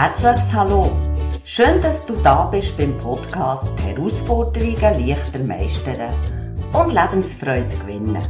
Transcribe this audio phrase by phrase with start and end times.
[0.00, 0.90] herzliches Hallo.
[1.44, 6.14] Schön, dass du da bist beim Podcast Herausforderungen leichter meistern
[6.72, 8.22] und Lebensfreude gewinnen.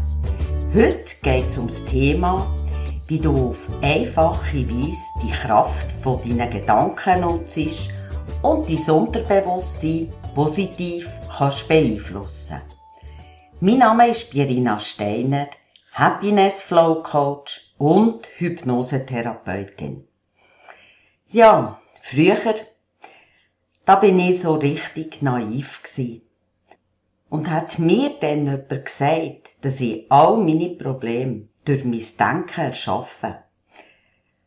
[0.74, 2.44] Heute geht es ums Thema,
[3.06, 7.92] wie du auf einfache Weise die Kraft von deinen Gedanken nutzt
[8.42, 11.08] und dein Unterbewusstsein positiv
[11.38, 12.60] kannst beeinflussen.
[13.60, 15.46] Mein Name ist Birina Steiner,
[15.92, 20.09] Happiness Flow Coach und Hypnosetherapeutin.
[21.32, 22.34] Ja, früher,
[23.84, 26.22] da bin ich so richtig naiv gsi.
[27.28, 33.36] Und hat mir dann jemand gesagt, dass ich all meine Probleme durch mein Denken erschaffen,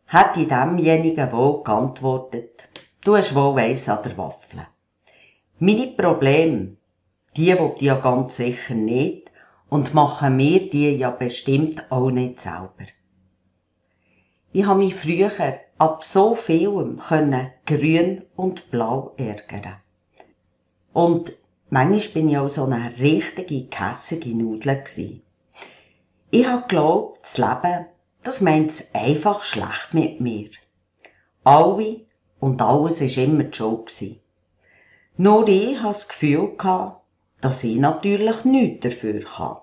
[0.07, 2.67] hat ich demjenigen wohl geantwortet,
[3.05, 4.67] du hast wohl Weiss an der Waffel.
[5.59, 6.75] Meine Probleme,
[7.37, 9.31] die will ich ja ganz sicher nicht
[9.69, 12.87] und machen mir die ja bestimmt auch nicht selber.
[14.51, 15.29] Ich habe mich früher
[15.77, 19.77] ab so vielem können grün und blau ärgern.
[20.93, 21.33] Und
[21.69, 25.21] manchmal bin ich auch so eine richtige kässige Nudel gewesen.
[26.29, 27.85] Ich habe geglaubt, das Leben,
[28.23, 30.49] das meint's einfach schlecht mit mir.
[31.43, 32.01] Alle
[32.39, 34.19] und alles war immer die Schuld.
[35.17, 36.55] Nur ich hatte das Gefühl,
[37.41, 39.57] dass ich natürlich nichts dafür kann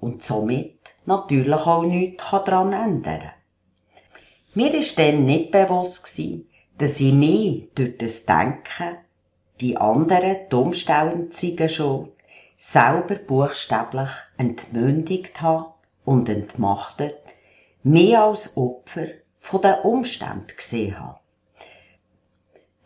[0.00, 3.37] und somit natürlich auch nichts daran ändern kann.
[4.58, 6.20] Mir war dann nicht bewusst,
[6.78, 8.96] dass ich mich durch das Denken,
[9.60, 12.10] die anderen, die Umstände schon,
[12.56, 17.20] selber buchstäblich entmündigt habe und entmachtet,
[17.84, 19.06] mehr als Opfer
[19.38, 21.20] von den Umständen gesehen habe.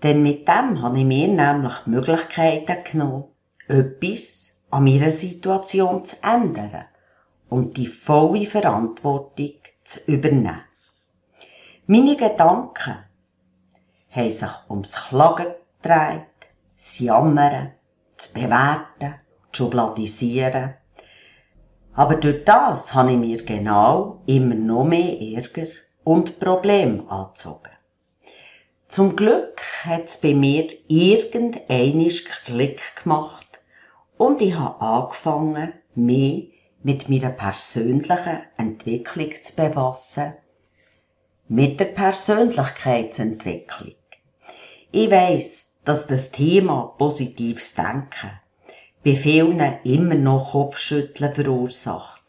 [0.02, 3.24] Denn mit dem habe ich mir nämlich die Möglichkeiten genommen,
[3.68, 6.84] etwas an meiner Situation zu ändern
[7.48, 10.64] und die volle Verantwortung zu übernehmen.
[11.88, 12.98] Meine Gedanken
[14.10, 15.48] haben sich ums Klagen
[15.82, 16.22] gedreht,
[16.76, 17.72] das Jammern,
[18.16, 19.14] zu bewerten,
[19.50, 20.74] zu schubladisieren.
[21.94, 25.72] Aber durch das habe ich mir genau immer noch mehr Ärger
[26.04, 27.72] und Probleme angezogen.
[28.86, 33.58] Zum Glück hat es bei mir irgendeinisch Klick gemacht
[34.18, 36.52] und ich habe angefangen, mich
[36.84, 40.34] mit meiner persönlichen Entwicklung zu befassen
[41.52, 43.94] mit der Persönlichkeitsentwicklung.
[44.90, 48.40] Ich weiss, dass das Thema positives Denken
[49.04, 52.22] bei vielen immer noch Kopfschütteln verursacht.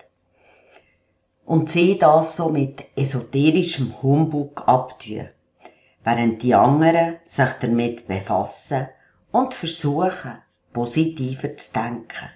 [1.46, 5.30] Und sie das so mit esoterischem Humbug abtun,
[6.04, 8.90] während die anderen sich damit befassen
[9.32, 10.42] und versuchen,
[10.74, 12.30] positiver zu denken.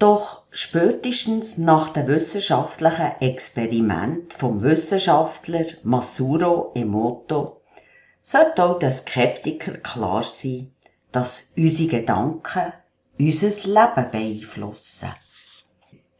[0.00, 7.60] Doch spätestens nach dem wissenschaftlichen Experiment vom Wissenschaftler Masuro Emoto
[8.22, 10.72] sollte auch den Skeptiker klar sein,
[11.12, 12.72] dass unsere Gedanken
[13.18, 15.10] unser Leben beeinflussen.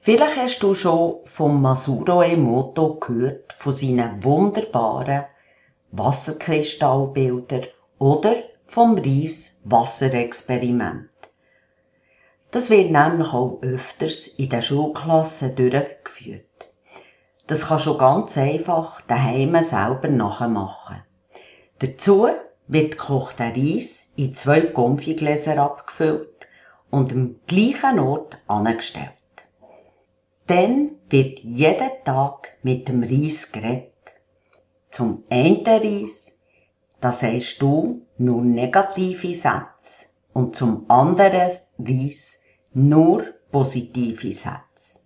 [0.01, 5.25] Vielleicht hast du schon von Masuro Emoto gehört, von seinen wunderbaren
[5.93, 7.65] Wasserkristallbildern
[7.99, 8.35] oder
[8.67, 11.09] vom Reis-Wasserexperiment.
[12.53, 16.47] Das wird nämlich auch öfters in den Schulklassen durchgeführt.
[17.47, 21.03] Das kann schon ganz einfach daheim selber nachmachen.
[21.79, 22.29] Dazu
[22.67, 26.49] wird gekochter Reis in zwei Konfigläser abgefüllt
[26.91, 29.11] und am gleichen Ort angestellt.
[30.47, 33.93] Dann wird jeden Tag mit dem Reis geredet.
[34.91, 36.41] Zum einen Reis,
[37.01, 42.40] das heißt du, nur negative Sätze und zum anderen Reis
[42.73, 45.01] nur positive Sätze.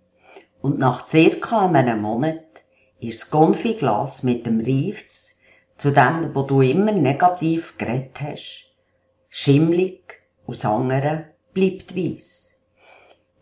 [0.61, 2.43] Und nach circa einem Monat
[2.99, 5.39] ist das Konfiglas mit dem Reis
[5.77, 8.71] zu dem, wo du immer negativ geredet hast,
[9.29, 12.61] schimmlig, aus anderen bleibt weiss.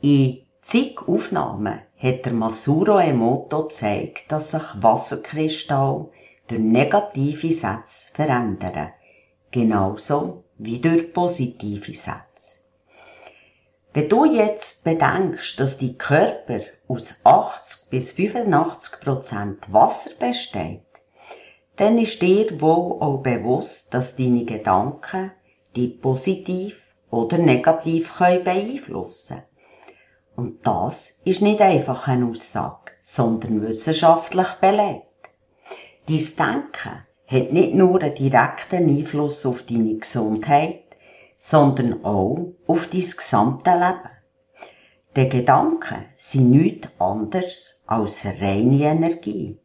[0.01, 6.09] In zig Aufnahmen hat der Masuro Emoto gezeigt, dass sich Wasserkristall
[6.47, 8.93] durch negative Sätze verändern.
[9.52, 12.33] Genauso wie durch positive Sätze.
[13.95, 20.81] Wenn du jetzt bedenkst, dass die Körper aus 80 bis 85 Prozent Wasser besteht,
[21.75, 25.31] dann ist dir wohl auch bewusst, dass deine Gedanken
[25.75, 26.81] die positiv
[27.11, 29.43] oder negativ können beeinflussen
[30.35, 35.05] Und das ist nicht einfach eine Aussage, sondern wissenschaftlich belegt.
[36.07, 40.83] Dein Denken hat nicht nur einen direkten Einfluss auf deine Gesundheit,
[41.45, 44.09] sondern auch auf dein gesamte Leben.
[45.17, 49.59] Die Gedanken sind nichts anderes als reine Energie.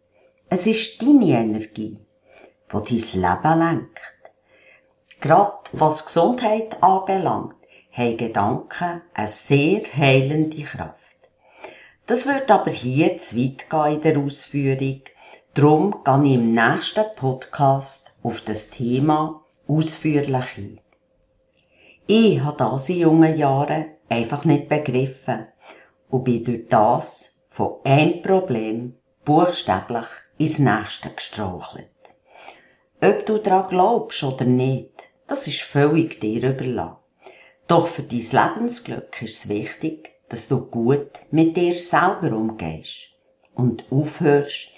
[0.49, 2.05] Es ist deine Energie.
[2.69, 4.01] wo dein Leben lenkt.
[5.21, 7.55] Gerade was Gesundheit anbelangt,
[7.93, 11.17] haben Gedanken eine sehr heilende Kraft.
[12.07, 15.03] Das wird aber hier zu weit gehen in der Ausführung.
[15.55, 20.81] Darum gehe ich im nächsten Podcast auf das Thema ausführlich ein.
[22.11, 25.47] Ich habe das in jungen Jahren einfach nicht begriffen
[26.09, 28.95] und bin durch das von einem Problem
[29.27, 30.07] buchstäblich
[30.39, 31.91] ins nächste gestrauchelt.
[33.03, 34.91] Ob du daran glaubst oder nicht,
[35.27, 36.97] das ist völlig dir überlassen.
[37.67, 43.11] Doch für dein Lebensglück ist es wichtig, dass du gut mit dir selber umgehst
[43.55, 44.69] und aufhörst,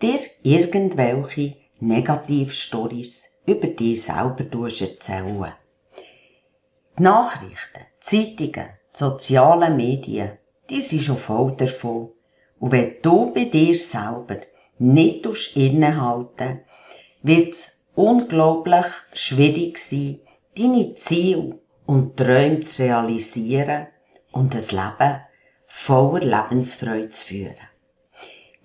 [0.00, 5.54] dir irgendwelche Negativstories über dich selber zu erzählen.
[6.98, 10.32] Die Nachrichten, Zeitungen, soziale Medien,
[10.68, 12.10] die sind schon voll davon.
[12.58, 14.38] Und wenn du bei dir selber
[14.78, 16.62] nicht innehalten
[17.22, 20.18] wird es unglaublich schwierig sein,
[20.56, 23.86] deine Ziele und Träume zu realisieren
[24.32, 25.20] und ein Leben
[25.66, 27.68] voller Lebensfreude zu führen.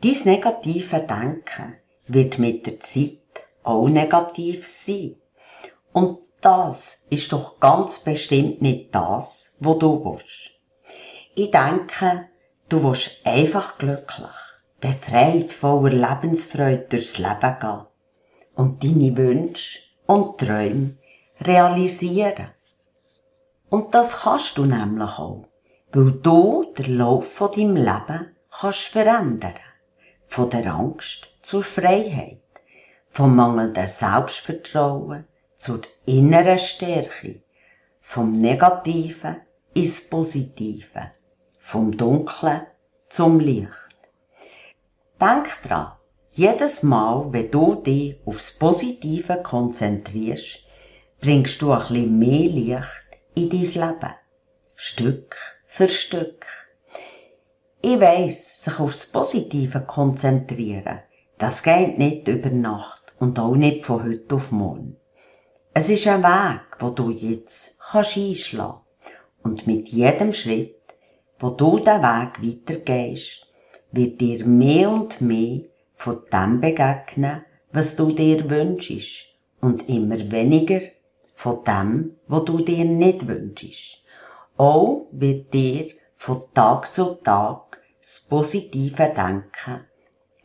[0.01, 1.77] Dies negative Denken
[2.07, 3.19] wird mit der Zeit
[3.61, 5.17] auch negativ sein.
[5.91, 10.51] Und das ist doch ganz bestimmt nicht das, wo du willst.
[11.35, 12.27] Ich denke,
[12.69, 14.27] du willst einfach glücklich,
[14.81, 17.85] befreit voller Lebensfreude durchs Leben gehen
[18.55, 20.97] und deine Wünsche und Träume
[21.39, 22.49] realisieren.
[23.69, 25.45] Und das kannst du nämlich auch,
[25.93, 29.55] weil du den Lauf von deinem Leben kannst verändern.
[30.27, 32.41] Von der Angst zur Freiheit,
[33.07, 35.25] vom mangelnden Selbstvertrauen
[35.63, 37.41] zur inneren Stärke,
[38.01, 39.37] vom Negativen
[39.73, 41.11] ins Positive,
[41.57, 42.63] vom Dunklen
[43.07, 43.95] zum Licht.
[45.21, 45.93] Denk dran,
[46.31, 50.59] jedes Mal, wenn du dich aufs Positive konzentrierst,
[51.21, 54.13] bringst du ein bisschen mehr Licht in dein Leben.
[54.75, 56.45] Stück für Stück.
[57.81, 60.99] Ich weiss, sich aufs Positive konzentrieren,
[61.37, 64.97] das geht nicht über Nacht und auch nicht von heute auf morgen.
[65.75, 68.81] Es ist ein Weg, wo du jetzt kannst einschlagen.
[69.41, 70.79] Und mit jedem Schritt,
[71.39, 73.47] wo du den Weg weitergehst,
[73.91, 75.61] wird dir mehr und mehr
[75.95, 79.25] von dem begegnen, was du dir wünschst
[79.61, 80.81] und immer weniger
[81.33, 84.03] von dem, wo du dir nicht wünschst.
[84.57, 89.87] Auch wird dir von Tag zu Tag das positive Denken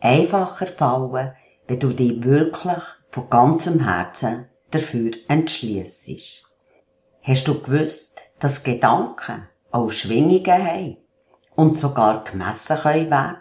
[0.00, 1.34] einfacher fallen,
[1.66, 6.44] wenn du dich wirklich von ganzem Herzen dafür entschliessest.
[7.22, 10.96] Hast du gewusst, dass Gedanken auch Schwingungen haben
[11.54, 13.38] und sogar gemessen können werden?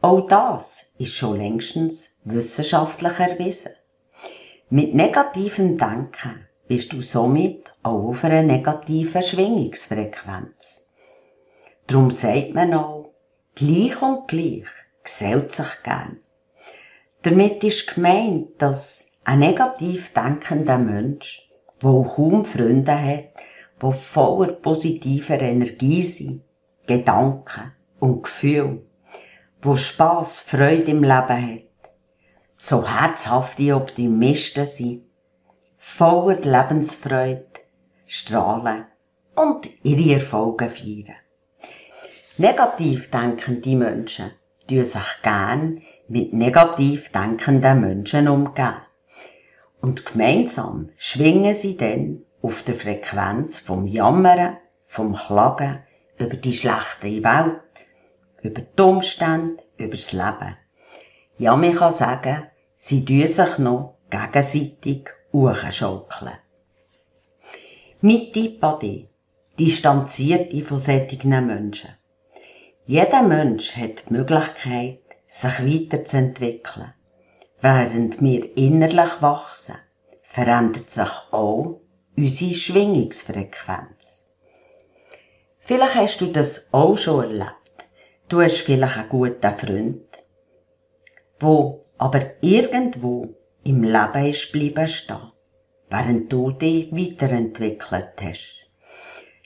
[0.00, 3.72] Auch das ist schon längstens wissenschaftlich erwiesen.
[4.70, 10.86] Mit negativem Denken bist du somit auch auf einer negativen Schwingungsfrequenz.
[11.86, 13.12] Drum sagt man auch,
[13.54, 14.68] gleich und gleich
[15.02, 16.20] gesellt sich gern.
[17.22, 21.46] Damit ist gemeint, dass ein negativ denkender Mensch,
[21.82, 23.28] der kaum Freunde hat,
[23.82, 26.44] der voller positiver Energie sind,
[26.86, 28.86] Gedanken und Gefühle,
[29.60, 31.90] wo Spass, Freude im Leben hat,
[32.56, 35.02] so herzhafte Optimisten sind,
[35.76, 37.44] voller Lebensfreude,
[38.06, 38.86] strahlen
[39.34, 41.16] und ihre Erfolge feiern.
[42.38, 44.30] Negativ denkende Menschen
[44.66, 48.87] tun sich gern mit negativ denkenden Menschen umgehen.
[49.80, 54.56] Und gemeinsam schwingen sie dann auf der Frequenz vom Jammern,
[54.86, 55.82] vom Klagen
[56.18, 57.60] über die schlechte Welt,
[58.42, 60.56] über die Umstände, über das Leben.
[61.38, 66.38] Ja, man kann sagen, sie tun sich noch gegenseitig hochschaukeln.
[68.00, 68.64] Mit Tipp
[69.58, 71.90] distanziert dich von solchen Menschen.
[72.86, 76.94] Jeder Mensch hat die Möglichkeit, sich weiterzuentwickeln.
[77.60, 79.74] Während wir innerlich wachsen,
[80.22, 81.80] verändert sich auch
[82.16, 84.28] unsere Schwingungsfrequenz.
[85.58, 87.88] Vielleicht hast du das auch schon erlebt.
[88.28, 90.24] Du hast vielleicht einen guten Freund,
[91.40, 93.34] wo aber irgendwo
[93.64, 95.32] im Leben ist bleiben stehen,
[95.90, 98.54] während du dich weiterentwickelt hast.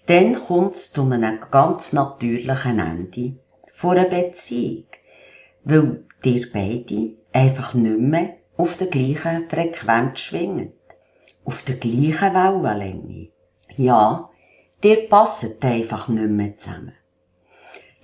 [0.07, 3.37] Dann kommt es zu einem ganz natürlichen Ende
[3.71, 4.85] von einer Beziehung,
[5.65, 10.73] weil dir beide einfach nicht mehr auf der gleichen Frequenz schwingen,
[11.45, 13.29] auf der gleichen Wellenlänge.
[13.77, 14.31] Ja,
[14.83, 16.95] dir passen einfach nicht mehr zusammen.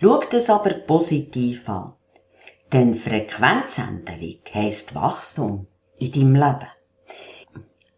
[0.00, 1.94] Schau das aber positiv an.
[2.72, 5.66] Denn Frequenzänderung heisst Wachstum
[5.98, 6.68] in deinem Leben.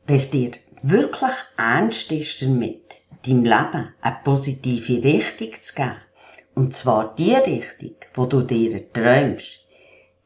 [0.07, 2.95] Wenn es dir wirklich ernst ist damit,
[3.27, 5.97] deinem Leben eine positive Richtung zu geben,
[6.55, 9.67] und zwar die Richtung, wo du dir träumst,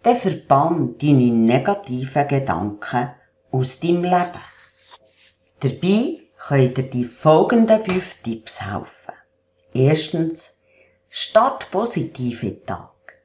[0.04, 3.10] dann verbann deine negativen Gedanken
[3.50, 4.40] aus deinem Leben.
[5.60, 9.14] Dabei können dir die folgenden fünf Tipps helfen.
[9.72, 10.58] Erstens,
[11.08, 13.18] start positiv in Tag,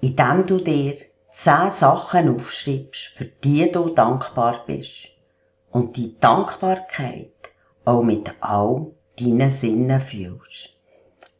[0.00, 0.96] indem du dir
[1.30, 5.08] zehn Sachen aufschreibst, für die du dankbar bist
[5.70, 7.30] und die Dankbarkeit
[7.84, 10.70] auch mit all deinen Sinnen fühlst.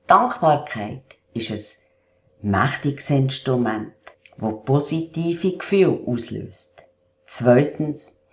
[0.06, 3.92] Dankbarkeit ist ein mächtiges Instrument,
[4.38, 6.82] das positive Gefühle auslöst.
[7.26, 8.26] Zweitens,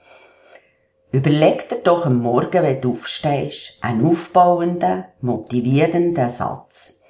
[1.12, 7.01] überleg dir doch am Morgen, wenn du aufstehst, einen aufbauenden, motivierenden Satz,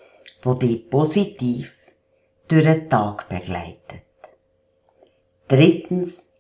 [0.44, 1.76] der dich positiv
[2.48, 4.04] durch den Tag begleitet.
[5.48, 6.36] Drittens,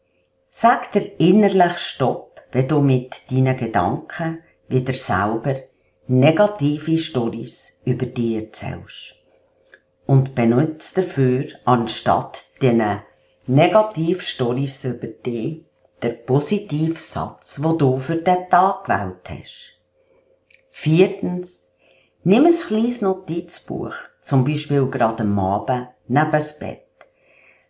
[0.49, 5.55] sag dir innerlich Stopp wenn du mit deinen Gedanken wieder selber
[6.07, 9.15] negative Stories über dich erzählst.
[10.09, 13.03] Und benutzt dafür, anstatt diesen
[13.45, 15.65] negative Stories über dich,
[16.01, 19.75] den positiven Satz, wo du für den Tag gewählt hast.
[20.71, 21.75] Viertens,
[22.23, 26.87] nimm ein kleines Notizbuch, zum Beispiel gerade am Abend, neben das Bett.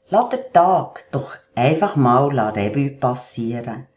[0.07, 3.87] Lass den Tag doch einfach mal la Revue passieren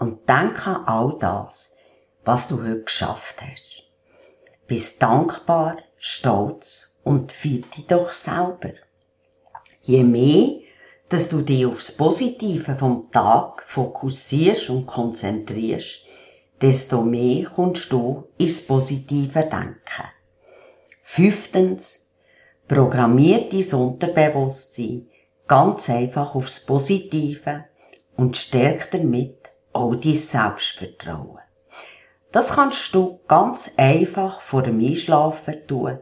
[0.00, 1.76] und denk an all das,
[2.24, 3.84] was du heute geschafft hast.
[4.66, 8.72] Bist dankbar, stolz und fühl dich doch selber.
[9.82, 10.60] Je mehr,
[11.08, 16.06] dass du dich aufs Positive vom Tag fokussierst und konzentrierst,
[16.60, 20.08] desto mehr kommst du ins positive Denken.
[21.02, 22.14] Fünftens,
[22.68, 25.08] programmier dein Unterbewusstsein
[25.48, 27.64] ganz einfach aufs Positive
[28.16, 31.40] und stärk damit auch dein Selbstvertrauen.
[32.30, 35.98] Das kannst du ganz einfach vor dem Einschlafen tun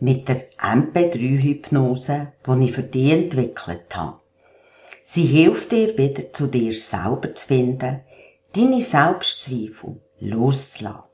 [0.00, 4.20] mit der MP3-Hypnose, die ich für dich entwickelt habe.
[5.02, 8.00] Sie hilft dir wieder zu dir selber zu finden,
[8.54, 11.04] deine Selbstzweifel loszulassen.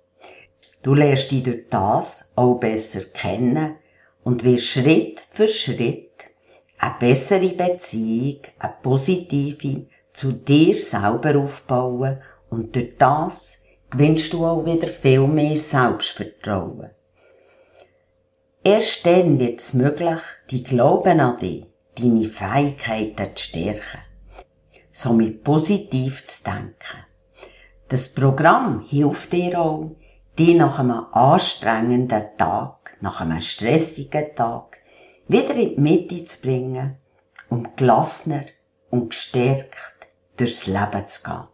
[0.83, 3.77] Du lernst dich durch das auch besser kennen
[4.25, 6.11] und wirst Schritt für Schritt
[6.79, 14.65] eine bessere Beziehung, eine positive zu dir selber aufbauen und durch das gewinnst du auch
[14.65, 16.91] wieder viel mehr Selbstvertrauen.
[18.63, 21.67] Erst dann wird es möglich, die Glauben an dich,
[21.99, 24.01] deine Fähigkeiten zu stärken,
[24.93, 27.07] somit positiv zu denken.
[27.89, 29.97] Das Programm hilft dir auch,
[30.39, 34.77] dich nach einem anstrengenden Tag, nach einem stressigen Tag,
[35.27, 36.99] wieder in die Mitte zu bringen,
[37.49, 38.45] um gelassener
[38.91, 41.49] und gestärkt durchs Leben zu gehen.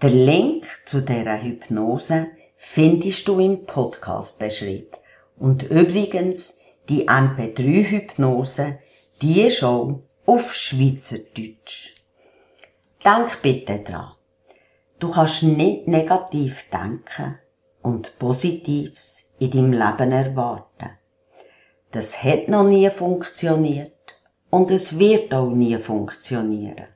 [0.00, 4.96] Der Link zu dieser Hypnose findest du im Podcast beschrieben.
[5.38, 8.78] Und übrigens, die MP3-Hypnose,
[9.20, 11.94] die ist auch auf Schweizerdeutsch.
[13.04, 14.12] Denk bitte dran.
[14.98, 17.38] Du kannst nicht negativ denken
[17.82, 20.90] und Positives in deinem Leben erwarten.
[21.90, 23.92] Das hat noch nie funktioniert
[24.50, 26.86] und es wird auch nie funktionieren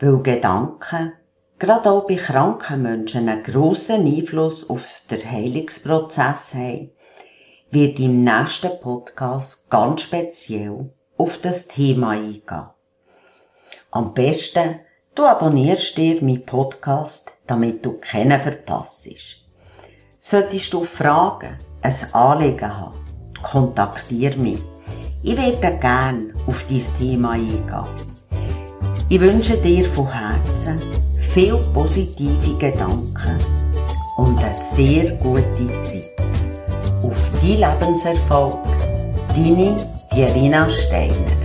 [0.00, 1.12] weil Gedanken,
[1.58, 6.90] gerade auch bei kranken Menschen, einen grossen Einfluss auf den Heilungsprozess haben,
[7.72, 12.66] wird im nächsten Podcast ganz speziell auf das Thema eingehen.
[13.92, 14.80] Am besten,
[15.14, 19.08] du abonnierst dir meinen Podcast, damit du keinen verpasst.
[20.18, 22.98] Solltest du Fragen, ein Anliegen haben,
[23.42, 24.58] kontaktiere mich.
[25.22, 27.84] Ich werde gerne auf dieses Thema eingehen.
[29.08, 30.80] Ich wünsche dir von Herzen
[31.18, 33.38] viel positive Gedanken
[34.16, 36.09] und eine sehr gute Zeit.
[37.02, 38.58] Auf dein Lebenserfolg,
[39.34, 39.76] deine
[40.10, 41.39] Pierina Steiner.